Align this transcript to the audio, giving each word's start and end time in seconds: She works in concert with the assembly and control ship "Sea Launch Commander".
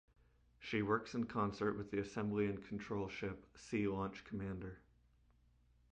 She 0.57 0.81
works 0.81 1.13
in 1.13 1.25
concert 1.27 1.73
with 1.77 1.91
the 1.91 1.99
assembly 1.99 2.47
and 2.47 2.65
control 2.65 3.07
ship 3.07 3.45
"Sea 3.55 3.87
Launch 3.87 4.23
Commander". 4.25 4.79